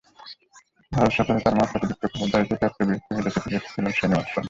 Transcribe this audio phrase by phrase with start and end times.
[0.91, 4.39] ভারত সফরে তাঁর মাত্রাতিরিক্ত খবরদারিতে ত্যক্ত-বিরক্ত হয়ে দেশে ফিরে এসেছিলেন শেন ওয়াটসন।